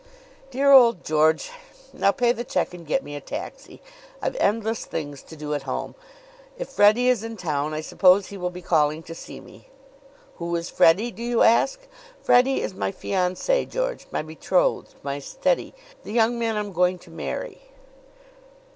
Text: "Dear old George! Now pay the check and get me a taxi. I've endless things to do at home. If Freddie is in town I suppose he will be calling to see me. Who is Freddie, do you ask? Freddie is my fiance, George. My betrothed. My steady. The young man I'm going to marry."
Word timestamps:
"Dear 0.49 0.71
old 0.71 1.03
George! 1.05 1.51
Now 1.93 2.11
pay 2.11 2.31
the 2.31 2.43
check 2.43 2.73
and 2.73 2.87
get 2.87 3.03
me 3.03 3.15
a 3.15 3.21
taxi. 3.21 3.83
I've 4.19 4.35
endless 4.37 4.83
things 4.83 5.21
to 5.21 5.35
do 5.35 5.53
at 5.53 5.61
home. 5.69 5.93
If 6.57 6.69
Freddie 6.69 7.07
is 7.07 7.23
in 7.23 7.37
town 7.37 7.75
I 7.75 7.81
suppose 7.81 8.25
he 8.25 8.35
will 8.37 8.49
be 8.49 8.63
calling 8.63 9.03
to 9.03 9.13
see 9.13 9.39
me. 9.39 9.67
Who 10.37 10.55
is 10.55 10.71
Freddie, 10.71 11.11
do 11.11 11.21
you 11.21 11.43
ask? 11.43 11.81
Freddie 12.23 12.61
is 12.63 12.73
my 12.73 12.91
fiance, 12.91 13.63
George. 13.67 14.07
My 14.09 14.23
betrothed. 14.23 14.95
My 15.03 15.19
steady. 15.19 15.71
The 16.01 16.11
young 16.13 16.39
man 16.39 16.57
I'm 16.57 16.73
going 16.73 16.97
to 16.97 17.11
marry." 17.11 17.61